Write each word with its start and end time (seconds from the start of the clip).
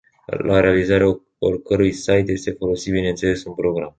La 0.51 0.59
realizarea 0.61 1.21
oricărui 1.39 1.91
sait 1.91 2.27
este 2.29 2.51
folosit 2.51 2.93
bineînțeles 2.93 3.43
un 3.43 3.53
program. 3.53 3.89